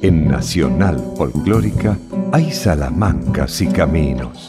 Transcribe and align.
En 0.00 0.28
Nacional 0.28 1.02
Folclórica 1.16 1.98
hay 2.30 2.52
salamancas 2.52 3.60
y 3.60 3.66
caminos. 3.66 4.48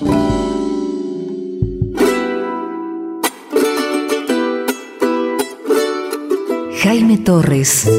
Jaime 6.83 7.17
Torres 7.17 7.89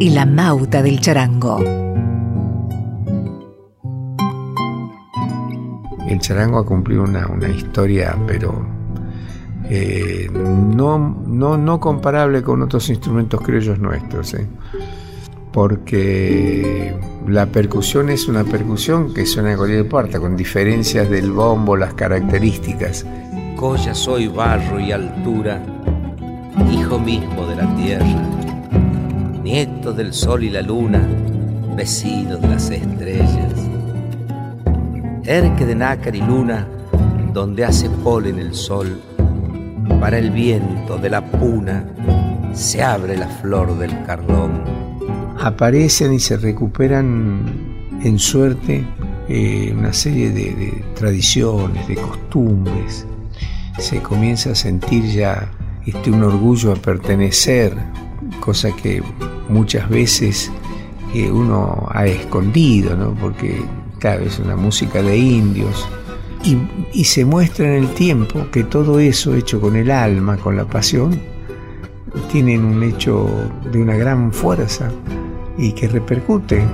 y 0.00 0.10
la 0.10 0.26
Mauta 0.26 0.82
del 0.82 1.00
Charango. 1.00 1.60
El 6.08 6.18
charango 6.18 6.58
ha 6.58 6.66
cumplido 6.66 7.04
una, 7.04 7.48
historia, 7.48 8.18
pero 8.26 8.66
eh, 9.70 10.28
no, 10.32 10.98
no, 10.98 11.56
no, 11.56 11.78
comparable 11.78 12.42
con 12.42 12.60
otros 12.62 12.88
instrumentos 12.90 13.40
criollos 13.40 13.78
nuestros, 13.78 14.34
¿eh? 14.34 14.48
Porque 15.52 16.94
la 17.26 17.46
percusión 17.46 18.10
es 18.10 18.28
una 18.28 18.44
percusión 18.44 19.12
que 19.12 19.26
suena 19.26 19.50
de 19.50 19.56
cualquier 19.56 19.88
parte, 19.88 20.18
con 20.18 20.36
diferencias 20.36 21.08
del 21.10 21.32
bombo, 21.32 21.76
las 21.76 21.94
características. 21.94 23.04
Coya 23.56 23.94
soy 23.94 24.28
barro 24.28 24.78
y 24.78 24.92
altura, 24.92 25.60
hijo 26.72 26.98
mismo 26.98 27.46
de 27.46 27.56
la 27.56 27.76
tierra, 27.76 28.22
nieto 29.42 29.92
del 29.92 30.12
sol 30.12 30.44
y 30.44 30.50
la 30.50 30.62
luna, 30.62 31.06
vecino 31.76 32.36
de 32.36 32.48
las 32.48 32.70
estrellas. 32.70 33.52
Erque 35.24 35.66
de 35.66 35.74
nácar 35.74 36.14
y 36.14 36.20
luna, 36.20 36.66
donde 37.32 37.64
hace 37.64 37.90
polen 37.90 38.38
el 38.38 38.54
sol, 38.54 39.00
para 40.00 40.18
el 40.18 40.30
viento 40.30 40.96
de 40.98 41.10
la 41.10 41.24
puna 41.24 41.84
se 42.52 42.82
abre 42.82 43.16
la 43.16 43.28
flor 43.28 43.76
del 43.78 44.02
cardón. 44.04 44.87
Aparecen 45.40 46.12
y 46.12 46.20
se 46.20 46.36
recuperan 46.36 47.78
en 48.02 48.18
suerte 48.18 48.84
eh, 49.28 49.74
una 49.76 49.92
serie 49.92 50.30
de 50.30 50.82
tradiciones, 50.94 51.86
de 51.86 51.96
costumbres. 51.96 53.06
Se 53.78 54.02
comienza 54.02 54.50
a 54.50 54.54
sentir 54.54 55.04
ya 55.04 55.50
este, 55.86 56.10
un 56.10 56.22
orgullo 56.22 56.72
a 56.72 56.76
pertenecer, 56.76 57.72
cosa 58.40 58.74
que 58.74 59.02
muchas 59.48 59.88
veces 59.88 60.50
eh, 61.14 61.30
uno 61.30 61.86
ha 61.90 62.06
escondido, 62.06 62.96
¿no? 62.96 63.14
porque 63.14 63.62
claro, 63.98 64.24
es 64.24 64.38
una 64.38 64.56
música 64.56 65.02
de 65.02 65.16
indios. 65.16 65.88
Y, 66.44 66.56
y, 66.92 67.04
se 67.04 67.24
muestra 67.24 67.66
en 67.66 67.84
el 67.84 67.94
tiempo 67.94 68.46
que 68.52 68.62
todo 68.62 69.00
eso 69.00 69.34
hecho 69.34 69.60
con 69.60 69.74
el 69.74 69.90
alma, 69.90 70.36
con 70.36 70.56
la 70.56 70.64
pasión, 70.64 71.20
tienen 72.30 72.64
un 72.64 72.82
hecho 72.82 73.28
de 73.72 73.82
una 73.82 73.96
gran 73.96 74.32
fuerza 74.32 74.90
y 75.58 75.72
que 75.72 75.88
repercute. 75.88 76.64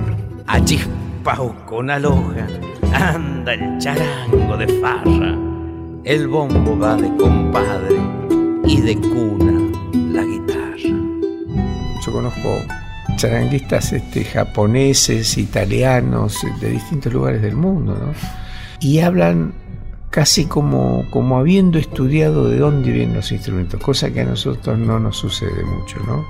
Allí 0.47 0.79
con 1.65 1.89
aloja, 1.89 2.47
anda 2.93 3.55
el 3.55 3.79
charango 3.79 4.57
de 4.57 4.67
farra, 4.79 5.35
el 6.03 6.27
bombo 6.27 6.77
va 6.77 6.95
de 6.95 7.13
compadre 7.17 7.95
y 8.63 8.79
de 8.81 8.95
cuna 8.95 9.71
la 10.11 10.23
guitarra. 10.23 10.77
Yo 12.05 12.11
conozco 12.11 12.61
charanguistas 13.15 13.91
este, 13.91 14.23
japoneses, 14.23 15.35
italianos, 15.39 16.45
de 16.61 16.69
distintos 16.69 17.11
lugares 17.11 17.41
del 17.41 17.55
mundo, 17.55 17.95
¿no? 17.95 18.13
Y 18.79 18.99
hablan 18.99 19.53
casi 20.11 20.45
como, 20.45 21.05
como 21.09 21.39
habiendo 21.39 21.79
estudiado 21.79 22.47
de 22.49 22.59
dónde 22.59 22.91
vienen 22.91 23.15
los 23.15 23.31
instrumentos, 23.31 23.81
cosa 23.81 24.13
que 24.13 24.21
a 24.21 24.25
nosotros 24.25 24.77
no 24.77 24.99
nos 24.99 25.17
sucede 25.17 25.63
mucho, 25.63 25.97
¿no? 26.05 26.23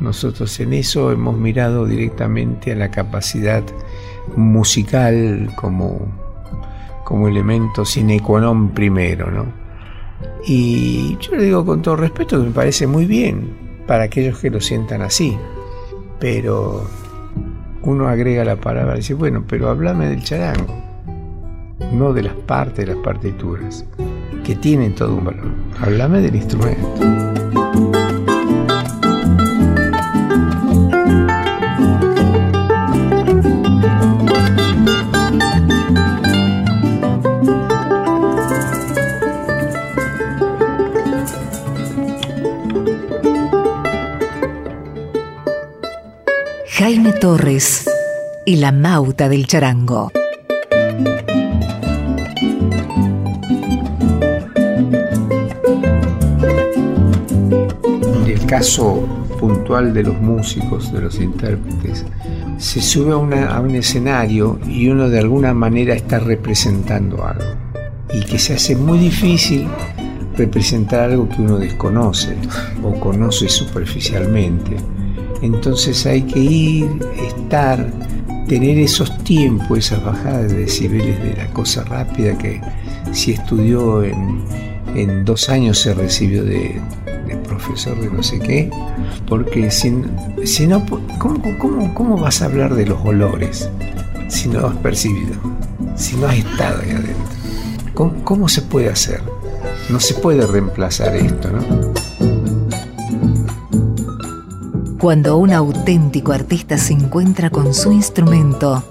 Nosotros 0.00 0.58
en 0.60 0.72
eso 0.72 1.10
hemos 1.10 1.36
mirado 1.38 1.86
directamente 1.86 2.72
a 2.72 2.76
la 2.76 2.90
capacidad 2.90 3.62
musical 4.36 5.50
como, 5.56 6.00
como 7.04 7.28
elemento 7.28 7.84
sine 7.84 8.20
qua 8.20 8.40
non 8.40 8.70
primero, 8.70 9.30
¿no? 9.30 9.46
Y 10.46 11.16
yo 11.20 11.36
le 11.36 11.44
digo 11.44 11.64
con 11.64 11.82
todo 11.82 11.96
respeto 11.96 12.38
que 12.38 12.48
me 12.48 12.52
parece 12.52 12.86
muy 12.86 13.06
bien 13.06 13.50
para 13.86 14.04
aquellos 14.04 14.38
que 14.38 14.50
lo 14.50 14.60
sientan 14.60 15.02
así. 15.02 15.36
Pero 16.18 16.88
uno 17.82 18.08
agrega 18.08 18.44
la 18.44 18.56
palabra 18.56 18.94
y 18.94 18.98
dice, 18.98 19.14
bueno, 19.14 19.44
pero 19.46 19.68
háblame 19.68 20.08
del 20.08 20.22
charango, 20.22 20.74
no 21.92 22.12
de 22.12 22.24
las 22.24 22.34
partes 22.34 22.86
de 22.86 22.94
las 22.94 23.02
partituras, 23.02 23.84
que 24.44 24.56
tienen 24.56 24.94
todo 24.94 25.14
un 25.14 25.24
valor. 25.24 25.50
Háblame 25.80 26.20
del 26.20 26.36
instrumento. 26.36 27.35
Torres 47.26 47.90
y 48.44 48.54
la 48.54 48.70
Mauta 48.70 49.28
del 49.28 49.48
Charango. 49.48 50.12
En 58.14 58.26
el 58.28 58.46
caso 58.46 59.00
puntual 59.40 59.92
de 59.92 60.04
los 60.04 60.20
músicos, 60.20 60.92
de 60.92 61.00
los 61.00 61.18
intérpretes, 61.18 62.04
se 62.58 62.80
sube 62.80 63.10
a, 63.10 63.56
a 63.56 63.60
un 63.60 63.74
escenario 63.74 64.60
y 64.64 64.88
uno 64.88 65.08
de 65.08 65.18
alguna 65.18 65.52
manera 65.52 65.94
está 65.94 66.20
representando 66.20 67.26
algo. 67.26 67.56
Y 68.14 68.20
que 68.20 68.38
se 68.38 68.54
hace 68.54 68.76
muy 68.76 69.00
difícil 69.00 69.66
representar 70.36 71.10
algo 71.10 71.28
que 71.28 71.42
uno 71.42 71.58
desconoce 71.58 72.36
o 72.84 72.92
conoce 73.00 73.48
superficialmente 73.48 74.76
entonces 75.46 76.04
hay 76.06 76.22
que 76.22 76.40
ir, 76.40 77.00
estar, 77.28 77.86
tener 78.48 78.78
esos 78.78 79.16
tiempos, 79.24 79.78
esas 79.78 80.04
bajadas 80.04 80.50
de 80.50 80.58
decibeles 80.58 81.22
de 81.22 81.36
la 81.36 81.46
cosa 81.48 81.84
rápida 81.84 82.36
que 82.36 82.60
si 83.12 83.32
estudió 83.32 84.02
en, 84.04 84.44
dos 85.24 85.50
años 85.50 85.78
se 85.78 85.92
recibió 85.92 86.42
de, 86.42 86.80
profesor 87.46 88.00
de 88.00 88.10
no 88.10 88.22
sé 88.22 88.38
qué, 88.38 88.70
porque 89.28 89.70
si, 89.70 89.92
si 90.44 90.66
no, 90.66 90.84
¿cómo, 91.18 91.42
cómo, 91.94 92.16
vas 92.16 92.40
a 92.42 92.46
hablar 92.46 92.74
de 92.74 92.86
los 92.86 93.04
olores 93.04 93.68
si 94.28 94.48
no 94.48 94.66
has 94.66 94.76
percibido, 94.76 95.34
si 95.96 96.16
no 96.16 96.26
has 96.28 96.38
estado 96.38 96.80
ahí 96.82 96.90
adentro? 96.90 97.14
¿Cómo, 97.94 98.24
cómo 98.24 98.48
se 98.48 98.62
puede 98.62 98.88
hacer? 98.88 99.20
No 99.90 100.00
se 100.00 100.14
puede 100.14 100.46
reemplazar 100.46 101.14
esto, 101.14 101.50
¿no? 101.50 102.05
Cuando 105.06 105.36
un 105.36 105.52
auténtico 105.52 106.32
artista 106.32 106.76
se 106.78 106.92
encuentra 106.92 107.48
con 107.48 107.72
su 107.74 107.92
instrumento, 107.92 108.82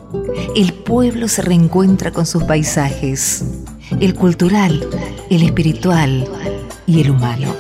el 0.56 0.74
pueblo 0.74 1.28
se 1.28 1.42
reencuentra 1.42 2.12
con 2.12 2.26
sus 2.26 2.46
paisajes, 2.46 3.44
el 4.00 4.16
cultural, 4.16 4.88
el 5.30 5.44
espiritual 5.44 6.26
y 6.88 7.02
el 7.02 7.12
humano. 7.12 7.54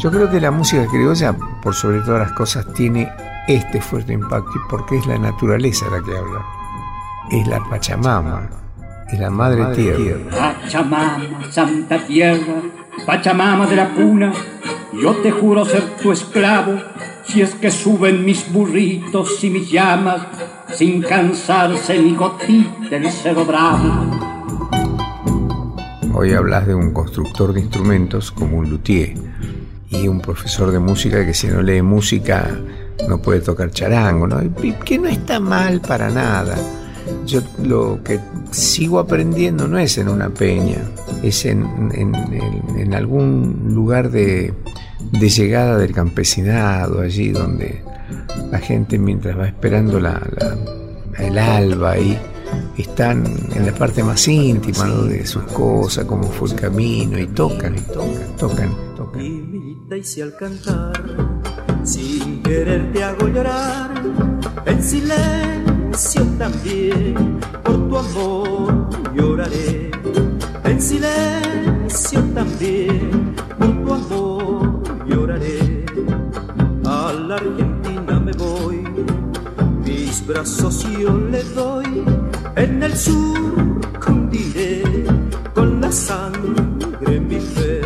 Yo 0.00 0.10
creo 0.10 0.28
que 0.28 0.40
la 0.40 0.50
música 0.50 0.88
criolla, 0.88 1.32
por 1.62 1.76
sobre 1.76 2.00
todas 2.00 2.26
las 2.26 2.32
cosas, 2.32 2.66
tiene 2.74 3.08
este 3.46 3.80
fuerte 3.80 4.12
impacto 4.12 4.54
porque 4.68 4.98
es 4.98 5.06
la 5.06 5.18
naturaleza 5.18 5.86
la 5.88 6.02
que 6.02 6.18
habla. 6.18 6.44
Es 7.30 7.46
la 7.46 7.62
Pachamama, 7.70 8.65
es 9.10 9.18
la 9.18 9.30
Madre, 9.30 9.74
Tierra. 9.74 10.30
Pachamama, 10.30 11.50
Santa 11.50 11.98
Tierra 12.06 12.62
Pachamama 13.04 13.66
de 13.66 13.76
la 13.76 13.90
cuna, 13.90 14.32
yo 14.92 15.14
te 15.16 15.30
juro 15.30 15.64
ser 15.64 15.82
tu 16.02 16.10
esclavo, 16.10 16.80
si 17.24 17.40
es 17.42 17.54
que 17.54 17.70
suben 17.70 18.24
mis 18.24 18.50
burritos 18.50 19.44
y 19.44 19.50
mis 19.50 19.70
llamas, 19.70 20.22
sin 20.74 21.02
cansarse 21.02 22.02
ni 22.02 22.16
gotita 22.16 22.96
el 22.96 23.08
cero 23.10 23.44
bravo. 23.44 24.18
Hoy 26.14 26.32
hablas 26.32 26.66
de 26.66 26.74
un 26.74 26.92
constructor 26.92 27.52
de 27.52 27.60
instrumentos 27.60 28.32
como 28.32 28.56
un 28.56 28.70
luthier 28.70 29.14
y 29.90 30.08
un 30.08 30.20
profesor 30.20 30.72
de 30.72 30.80
música 30.80 31.24
que 31.24 31.34
si 31.34 31.46
no 31.46 31.62
lee 31.62 31.82
música 31.82 32.58
no 33.08 33.18
puede 33.18 33.40
tocar 33.40 33.70
charango, 33.70 34.26
¿no? 34.26 34.40
que 34.84 34.98
no 34.98 35.08
está 35.08 35.38
mal 35.38 35.80
para 35.80 36.08
nada. 36.10 36.56
Yo 37.26 37.40
lo 37.62 38.02
que 38.02 38.20
sigo 38.50 38.98
aprendiendo 38.98 39.66
no 39.68 39.78
es 39.78 39.98
en 39.98 40.08
una 40.08 40.30
peña, 40.30 40.78
es 41.22 41.44
en, 41.44 41.64
algún 42.94 43.72
lugar 43.74 44.10
de, 44.10 44.52
llegada 45.12 45.76
del 45.78 45.92
campesinado, 45.92 47.00
allí 47.00 47.30
donde 47.30 47.82
la 48.50 48.58
gente 48.58 48.98
mientras 48.98 49.38
va 49.38 49.48
esperando 49.48 49.98
la, 50.00 50.20
el 51.18 51.38
alba 51.38 51.98
y 51.98 52.18
están 52.78 53.24
en 53.54 53.66
la 53.66 53.72
parte 53.72 54.02
más 54.02 54.26
íntima 54.28 54.88
de 54.88 55.26
sus 55.26 55.44
cosas, 55.44 56.04
cómo 56.04 56.24
fue 56.24 56.48
el 56.50 56.54
camino, 56.54 57.18
y 57.18 57.26
tocan, 57.28 57.76
y 57.76 57.80
tocan, 57.80 58.36
tocan, 58.36 58.76
tocan. 58.96 59.22
Y 59.22 60.20
al 60.20 60.36
cantar 60.36 60.92
sin 61.84 62.42
querer 62.42 62.92
te 62.92 63.02
hago 63.02 63.28
llorar, 63.28 64.02
en 64.66 64.82
silencio 64.82 65.65
también, 65.96 67.40
por 67.64 67.88
tu 67.88 67.96
amor 67.96 68.90
lloraré, 69.14 69.90
en 70.64 70.82
silencio 70.82 72.20
también, 72.34 73.34
por 73.58 73.82
tu 73.82 73.94
amor 73.94 74.82
lloraré, 75.06 75.86
a 76.84 77.12
la 77.14 77.36
Argentina 77.36 78.20
me 78.20 78.32
voy, 78.32 78.84
mis 79.86 80.26
brazos 80.26 80.86
yo 80.98 81.16
le 81.16 81.42
doy, 81.54 82.04
en 82.56 82.82
el 82.82 82.94
sur 82.94 83.80
cundiré 84.04 84.82
con 85.54 85.80
la 85.80 85.90
sangre 85.90 87.20
mi 87.20 87.40
fe, 87.40 87.80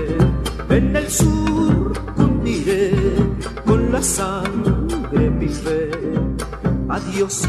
en 0.68 0.96
el 0.96 1.08
sur 1.08 1.92
cundiré 2.16 2.92
con 3.64 3.92
la 3.92 4.02
sangre 4.02 5.30
mi 5.30 5.48
fe. 5.48 5.90
Adiós, 6.90 7.46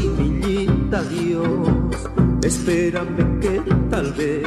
Simillita, 0.92 0.98
adiós, 0.98 2.44
espérame 2.44 3.40
que 3.40 3.62
tal 3.88 4.12
vez 4.12 4.44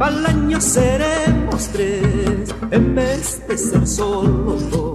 al 0.00 0.26
año 0.26 0.60
seremos 0.60 1.68
tres 1.68 2.54
en 2.70 2.94
vez 2.94 3.42
de 3.46 3.58
ser 3.58 3.86
solo 3.86 4.54
dos. 4.70 4.91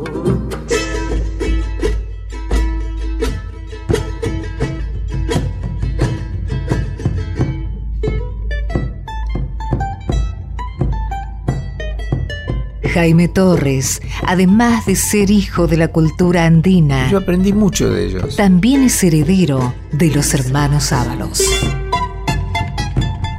Jaime 12.97 13.27
Torres, 13.27 14.01
además 14.25 14.87
de 14.87 14.95
ser 14.95 15.29
hijo 15.29 15.67
de 15.67 15.77
la 15.77 15.89
cultura 15.89 16.47
andina, 16.47 17.07
Yo 17.11 17.19
aprendí 17.19 17.53
mucho 17.53 17.91
de 17.91 18.07
ellos. 18.07 18.35
también 18.35 18.81
es 18.81 19.03
heredero 19.03 19.71
de 19.91 20.09
los 20.09 20.33
hermanos 20.33 20.91
Ábalos. 20.91 21.43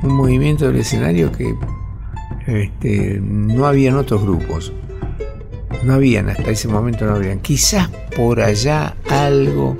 Un 0.05 0.15
movimiento 0.15 0.69
del 0.69 0.77
escenario 0.77 1.33
que 1.33 1.57
este, 2.47 3.19
no 3.21 3.67
habían 3.67 3.97
otros 3.97 4.23
grupos. 4.23 4.73
No 5.83 5.95
habían, 5.95 6.29
hasta 6.29 6.53
ese 6.53 6.69
momento 6.69 7.05
no 7.05 7.17
habían. 7.17 7.41
Quizás 7.41 7.89
por 8.17 8.41
allá 8.41 8.95
algo, 9.11 9.77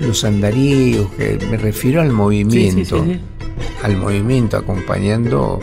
los 0.00 0.24
andaríos, 0.24 1.10
que 1.18 1.38
me 1.50 1.58
refiero 1.58 2.00
al 2.00 2.12
movimiento, 2.12 3.04
al 3.82 3.96
movimiento 3.98 4.56
acompañando, 4.56 5.60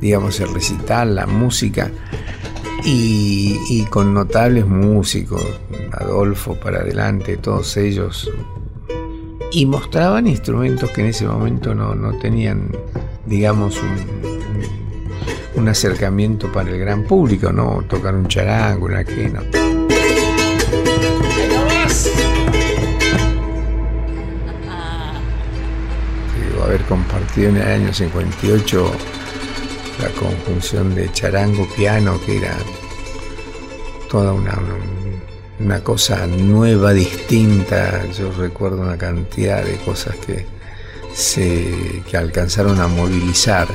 digamos, 0.00 0.38
el 0.38 0.54
recital, 0.54 1.16
la 1.16 1.26
música, 1.26 1.90
y, 2.86 3.58
y 3.68 3.84
con 3.84 4.14
notables 4.14 4.66
músicos, 4.66 5.42
Adolfo 5.92 6.54
para 6.54 6.78
adelante, 6.78 7.36
todos 7.36 7.76
ellos, 7.76 8.30
y 9.52 9.66
mostraban 9.66 10.26
instrumentos 10.26 10.90
que 10.90 11.00
en 11.02 11.08
ese 11.08 11.26
momento 11.26 11.74
no, 11.74 11.94
no 11.94 12.16
tenían, 12.18 12.70
digamos, 13.26 13.76
un, 13.82 13.88
un- 14.30 14.86
un 15.56 15.68
acercamiento 15.68 16.52
para 16.52 16.70
el 16.70 16.78
gran 16.78 17.04
público, 17.04 17.50
¿no? 17.50 17.82
Tocar 17.88 18.14
un 18.14 18.28
charango, 18.28 18.84
una 18.86 19.02
quena. 19.04 19.40
Digo, 26.50 26.64
haber 26.64 26.82
compartido 26.82 27.50
en 27.50 27.56
el 27.56 27.68
año 27.68 27.92
58 27.92 28.92
la 30.02 30.08
conjunción 30.10 30.94
de 30.94 31.10
charango, 31.12 31.66
piano, 31.76 32.20
que 32.24 32.36
era 32.38 32.56
toda 34.10 34.32
una, 34.32 34.58
una 35.58 35.82
cosa 35.82 36.26
nueva, 36.26 36.92
distinta. 36.92 38.04
Yo 38.12 38.30
recuerdo 38.32 38.82
una 38.82 38.96
cantidad 38.98 39.64
de 39.64 39.76
cosas 39.78 40.16
que, 40.16 40.46
se, 41.14 42.02
que 42.10 42.16
alcanzaron 42.16 42.80
a 42.80 42.88
movilizar. 42.88 43.68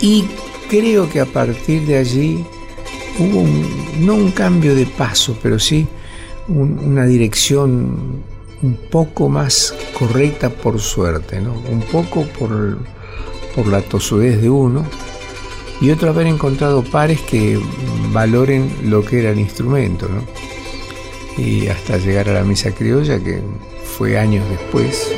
Y 0.00 0.26
creo 0.68 1.08
que 1.10 1.20
a 1.20 1.26
partir 1.26 1.82
de 1.86 1.98
allí 1.98 2.44
hubo 3.18 3.40
un- 3.40 4.06
no 4.06 4.14
un 4.14 4.30
cambio 4.30 4.74
de 4.74 4.86
paso, 4.86 5.36
pero 5.42 5.58
sí 5.58 5.86
un- 6.48 6.78
una 6.78 7.04
dirección 7.06 8.22
un 8.62 8.76
poco 8.90 9.28
más 9.28 9.74
correcta 9.98 10.48
por 10.50 10.78
suerte, 10.80 11.40
¿no? 11.40 11.54
un 11.70 11.80
poco 11.80 12.24
por, 12.38 12.78
por 13.54 13.66
la 13.66 13.82
tosudez 13.82 14.40
de 14.40 14.50
uno 14.50 14.84
y 15.80 15.90
otro 15.90 16.10
haber 16.10 16.26
encontrado 16.26 16.82
pares 16.82 17.20
que 17.22 17.58
valoren 18.12 18.70
lo 18.84 19.04
que 19.04 19.20
era 19.20 19.30
el 19.30 19.38
instrumento, 19.38 20.08
¿no? 20.08 20.22
Y 21.42 21.68
hasta 21.68 21.96
llegar 21.96 22.28
a 22.28 22.34
la 22.34 22.44
misa 22.44 22.72
criolla, 22.72 23.18
que 23.18 23.40
fue 23.84 24.18
años 24.18 24.48
después. 24.50 25.08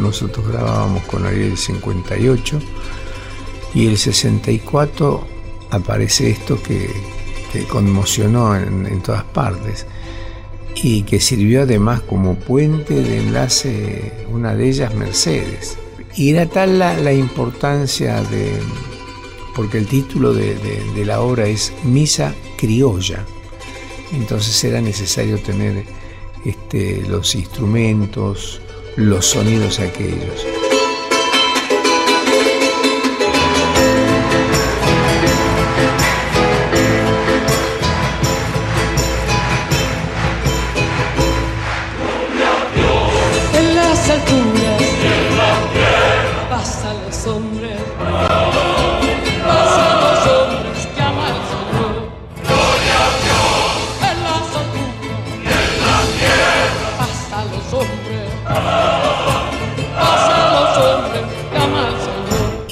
Nosotros 0.00 0.46
grabábamos 0.48 1.02
con 1.04 1.26
Ariel 1.26 1.50
el 1.50 1.58
58 1.58 2.60
y 3.74 3.88
el 3.88 3.98
64 3.98 5.26
aparece 5.70 6.30
esto 6.30 6.62
que, 6.62 6.90
que 7.52 7.64
conmocionó 7.64 8.56
en 8.56 9.02
todas 9.02 9.24
partes 9.24 9.86
y 10.82 11.02
que 11.02 11.20
sirvió 11.20 11.62
además 11.62 12.00
como 12.00 12.34
puente 12.36 12.94
de 12.94 13.18
enlace, 13.18 14.12
una 14.30 14.54
de 14.54 14.68
ellas 14.68 14.94
Mercedes. 14.94 15.76
Y 16.16 16.30
era 16.30 16.46
tal 16.46 16.78
la, 16.78 16.96
la 16.96 17.12
importancia 17.12 18.20
de, 18.22 18.52
porque 19.54 19.78
el 19.78 19.86
título 19.86 20.32
de, 20.32 20.54
de- 20.56 20.92
de 20.94 21.04
la 21.04 21.20
obra 21.20 21.46
es 21.46 21.72
Misa 21.84 22.34
Criolla, 22.56 23.24
entonces 24.12 24.62
era 24.64 24.80
necesario 24.80 25.38
tener 25.38 25.84
este, 26.44 27.02
los 27.08 27.34
instrumentos, 27.34 28.60
los 28.96 29.26
sonidos 29.26 29.78
aquellos. 29.78 30.46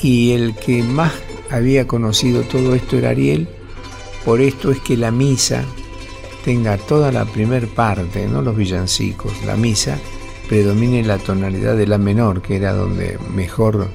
Y 0.02 0.32
el 0.32 0.54
que 0.54 0.82
más 0.82 1.12
había 1.50 1.86
conocido 1.86 2.42
todo 2.42 2.74
esto 2.74 2.96
era 2.96 3.10
Ariel, 3.10 3.48
por 4.24 4.40
esto 4.40 4.70
es 4.70 4.78
que 4.80 4.96
la 4.96 5.10
misa 5.10 5.64
tenga 6.44 6.76
toda 6.76 7.10
la 7.12 7.24
primer 7.24 7.68
parte, 7.68 8.26
no 8.26 8.42
los 8.42 8.56
villancicos, 8.56 9.32
la 9.44 9.56
misa 9.56 9.98
predomine 10.48 11.02
la 11.04 11.18
tonalidad 11.18 11.76
de 11.76 11.86
la 11.86 11.98
menor, 11.98 12.40
que 12.40 12.56
era 12.56 12.72
donde 12.72 13.18
mejor 13.34 13.88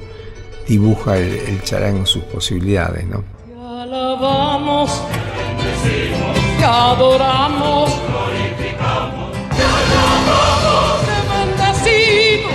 dibuja 0.68 1.18
el, 1.18 1.62
charango 1.64 2.06
sus 2.06 2.24
posibilidades, 2.24 3.06
¿no? 3.08 3.24
Te 3.48 3.54
alabamos, 3.56 5.02
te 6.60 6.64
adoramos, 6.64 7.92
te 11.06 11.18
bendecimos, 11.34 12.54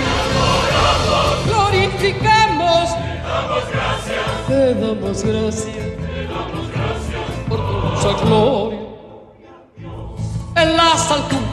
glorificamos, 1.45 2.38
te 4.59 4.75
damos 4.75 5.23
gracias 5.23 5.87
por 7.47 7.59
tu 7.59 7.77
hermosa 7.77 8.25
gloria. 8.25 8.79
En 10.57 10.75
las 10.75 11.11
alturas, 11.11 11.45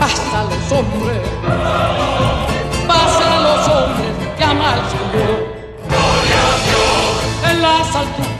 pasan 0.00 0.46
los 0.48 0.72
hombres, 0.72 1.22
pasan 2.88 3.42
los 3.48 3.68
hombres 3.68 4.12
que 4.38 4.44
ama 4.44 4.72
al 4.72 4.82
Señor 4.94 5.36
en 7.50 7.62
las 7.62 7.88
alturas, 8.02 8.38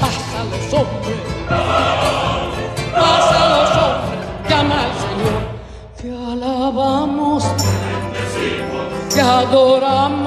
pasan 0.00 0.46
los 0.52 0.74
hombres, 0.74 1.20
pasan 3.02 3.46
los 3.54 3.70
hombres, 3.84 4.22
llama 4.48 4.76
al 4.86 4.92
Señor, 5.04 5.40
te 5.98 6.08
alabamos, 6.32 7.44
te 9.14 9.20
adoramos, 9.20 10.17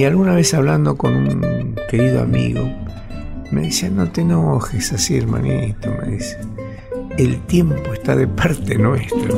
Y 0.00 0.04
alguna 0.06 0.34
vez 0.34 0.54
hablando 0.54 0.96
con 0.96 1.14
un 1.14 1.76
querido 1.90 2.22
amigo, 2.22 2.62
me 3.50 3.60
decía, 3.60 3.90
no 3.90 4.10
te 4.10 4.22
enojes 4.22 4.94
así, 4.94 5.18
hermanito, 5.18 5.94
me 6.00 6.12
dice. 6.12 6.38
El 7.18 7.38
tiempo 7.42 7.92
está 7.92 8.16
de 8.16 8.26
parte 8.26 8.78
nuestra. 8.78 9.28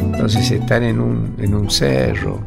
Entonces 0.00 0.50
estar 0.50 0.82
en 0.82 0.98
un, 0.98 1.34
en 1.36 1.54
un 1.54 1.70
cerro, 1.70 2.40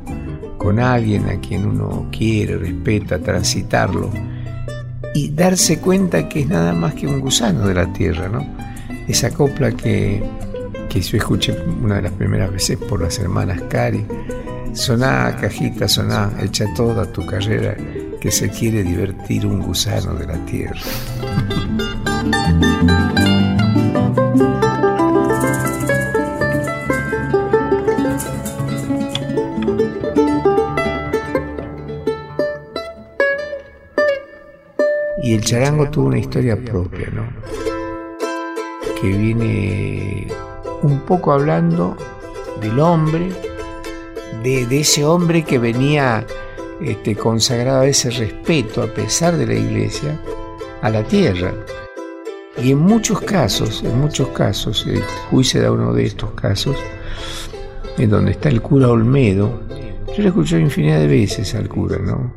con 0.58 0.80
alguien 0.80 1.30
a 1.30 1.40
quien 1.40 1.68
uno 1.68 2.08
quiere, 2.12 2.58
respeta, 2.58 3.20
transitarlo, 3.20 4.10
y 5.14 5.30
darse 5.30 5.78
cuenta 5.78 6.28
que 6.28 6.40
es 6.40 6.48
nada 6.48 6.74
más 6.74 6.96
que 6.96 7.06
un 7.06 7.20
gusano 7.20 7.68
de 7.68 7.76
la 7.76 7.94
tierra, 7.94 8.28
¿no? 8.28 8.44
Esa 9.08 9.30
copla 9.30 9.70
que, 9.70 10.24
que 10.90 11.00
yo 11.00 11.18
escuché 11.18 11.56
una 11.84 11.98
de 11.98 12.02
las 12.02 12.14
primeras 12.14 12.52
veces 12.52 12.80
por 12.80 13.04
las 13.04 13.20
hermanas 13.20 13.62
Cari, 13.70 14.04
soná 14.74 15.36
cajita, 15.36 15.88
soná, 15.88 16.32
echa 16.42 16.66
toda 16.76 17.06
tu 17.06 17.26
carrera, 17.26 17.76
que 18.20 18.32
se 18.32 18.50
quiere 18.50 18.84
divertir 18.84 19.46
un 19.46 19.60
gusano 19.60 20.14
de 20.16 20.28
la 20.28 20.38
tierra. 20.46 20.80
Y 35.24 35.34
el 35.36 35.42
charango 35.46 35.90
tuvo 35.90 36.08
una 36.08 36.18
historia 36.18 36.58
propia, 36.58 37.10
¿no? 37.14 37.28
Que 39.00 39.08
viene 39.08 40.28
un 40.82 41.00
poco 41.02 41.32
hablando 41.32 41.96
del 42.60 42.80
hombre, 42.80 43.32
de, 44.44 44.68
ese 44.80 45.06
hombre 45.06 45.44
que 45.44 45.60
venía 45.60 46.26
este, 46.82 47.16
consagrado 47.16 47.82
a 47.82 47.88
ese 47.88 48.10
respeto, 48.10 48.82
a 48.82 48.88
pesar 48.88 49.38
de 49.38 49.48
la 49.48 49.54
iglesia, 49.54 50.20
a 50.82 50.90
la 50.90 51.04
tierra. 51.04 51.54
Y 52.62 52.72
en 52.72 52.80
muchos 52.80 53.22
casos, 53.22 53.84
en 53.84 54.00
muchos 54.00 54.30
casos, 54.30 54.86
el 54.88 55.02
juicio 55.30 55.62
da 55.62 55.72
uno 55.72 55.94
de 55.94 56.06
estos 56.06 56.32
casos, 56.32 56.76
en 57.98 58.10
donde 58.10 58.32
está 58.32 58.50
el 58.50 58.62
cura 58.62 58.90
Olmedo, 58.90 59.62
yo 60.08 60.18
lo 60.18 60.24
he 60.24 60.28
escuchado 60.28 60.62
infinidad 60.62 61.00
de 61.00 61.08
veces 61.08 61.56
al 61.56 61.70
cura, 61.70 61.98
¿no? 61.98 62.34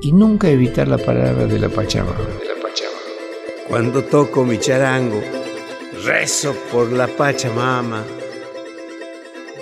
Y 0.00 0.12
nunca 0.12 0.48
evitar 0.48 0.88
la 0.88 0.98
palabra. 0.98 1.46
De 1.46 1.58
la 1.58 1.68
Pachamama. 1.68 2.16
Cuando 3.68 4.04
toco 4.04 4.44
mi 4.44 4.58
charango, 4.58 5.20
rezo 6.04 6.54
por 6.72 6.90
la 6.92 7.06
Pachamama. 7.06 8.04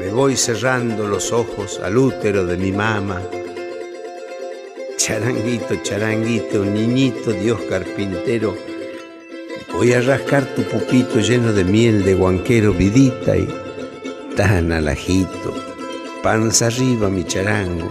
Me 0.01 0.11
voy 0.11 0.37
cerrando 0.37 1.09
los 1.09 1.33
ojos 1.33 1.81
al 1.83 1.99
útero 1.99 2.47
de 2.47 2.57
mi 2.57 2.71
mamá. 2.71 3.21
Charanguito, 4.97 5.75
charanguito, 5.83 6.65
niñito 6.65 7.33
Dios 7.33 7.61
carpintero, 7.69 8.57
voy 9.73 9.93
a 9.95 10.01
rascar 10.01 10.45
tu 10.55 10.63
pupito 10.63 11.19
lleno 11.19 11.53
de 11.53 11.65
miel 11.65 12.05
de 12.05 12.15
guanquero, 12.15 12.73
vidita 12.73 13.37
y 13.37 13.49
tan 14.37 14.71
alajito, 14.71 15.55
panza 16.23 16.67
arriba 16.67 17.09
mi 17.09 17.25
charango, 17.25 17.91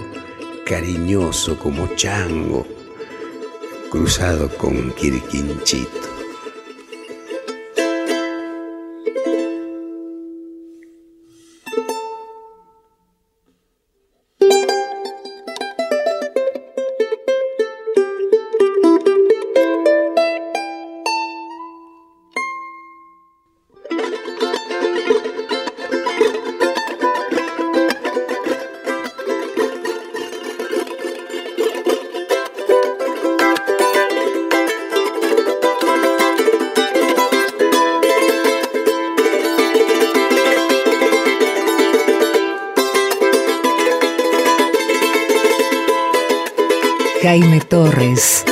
cariñoso 0.66 1.60
como 1.60 1.88
chango, 1.96 2.66
cruzado 3.92 4.48
con 4.50 4.92
quirquinchito. 4.92 6.17
Jaime 47.28 47.60
Torres 47.60 48.46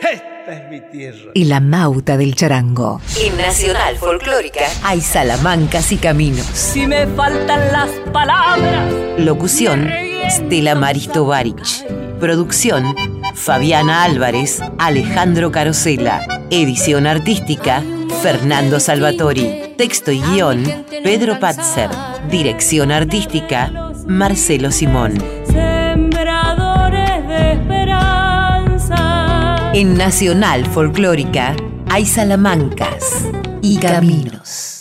Esta 0.00 0.50
es 0.50 0.70
mi 0.70 0.80
tierra. 0.80 1.30
y 1.34 1.44
la 1.44 1.60
Mauta 1.60 2.16
del 2.16 2.34
Charango. 2.34 3.02
En 3.20 3.36
Nacional 3.36 3.98
Folclórica 3.98 4.60
hay 4.82 5.02
salamancas 5.02 5.92
y 5.92 5.98
caminos. 5.98 6.46
Si 6.54 6.86
me 6.86 7.06
faltan 7.08 7.70
las 7.72 7.90
palabras, 8.14 8.90
Locución, 9.18 9.90
Stella 10.30 10.74
Maristo 10.74 11.26
Barich. 11.26 11.84
Producción, 12.18 12.96
Fabiana 13.34 14.04
Álvarez, 14.04 14.62
Alejandro 14.78 15.52
Carosela. 15.52 16.46
Edición 16.48 17.06
artística, 17.06 17.82
Fernando 18.22 18.80
Salvatori. 18.80 19.74
Texto 19.76 20.12
y 20.12 20.22
guion, 20.22 20.64
Pedro 21.04 21.38
Patzer. 21.38 21.90
Dirección 22.30 22.90
artística, 22.90 23.92
Marcelo 24.06 24.70
Simón. 24.72 25.35
En 29.78 29.92
Nacional 29.92 30.64
Folclórica 30.64 31.54
hay 31.90 32.06
salamancas 32.06 33.28
y 33.60 33.76
caminos. 33.76 34.75